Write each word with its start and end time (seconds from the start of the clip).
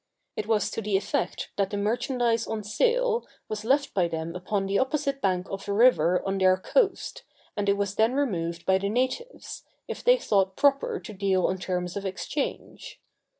It 0.35 0.47
was 0.47 0.71
to 0.71 0.81
the 0.81 0.97
effect 0.97 1.51
that 1.57 1.69
the 1.69 1.77
merchandise 1.77 2.47
on 2.47 2.63
sale 2.63 3.27
was 3.47 3.63
left 3.63 3.93
by 3.93 4.07
them 4.07 4.33
upon 4.35 4.65
the 4.65 4.79
opposite 4.79 5.21
bank 5.21 5.45
of 5.51 5.69
a 5.69 5.73
river 5.73 6.23
on 6.25 6.39
their 6.39 6.57
coast, 6.57 7.21
and 7.55 7.69
it 7.69 7.77
was 7.77 7.93
then 7.93 8.15
removed 8.15 8.65
by 8.65 8.79
the 8.79 8.89
natives, 8.89 9.63
if 9.87 10.03
they 10.03 10.17
thought 10.17 10.55
proper 10.57 10.99
to 10.99 11.13
deal 11.13 11.45
on 11.45 11.59
terms 11.59 11.95
of 11.95 12.07
exchange. 12.07 12.99